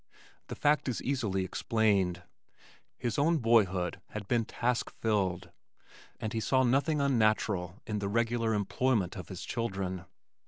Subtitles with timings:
[0.47, 2.23] The fact is easily explained.
[2.97, 5.51] His own boyhood had been task filled
[6.19, 10.05] and he saw nothing unnatural in the regular employment of his children.